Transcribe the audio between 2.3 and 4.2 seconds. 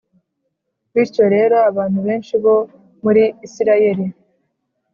bo muri isirayeli